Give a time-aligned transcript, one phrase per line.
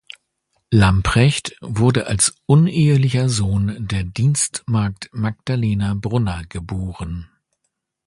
[0.71, 7.29] Lamprecht wurde als unehelicher Sohn der Dienstmagd Magdalena Brunner geboren.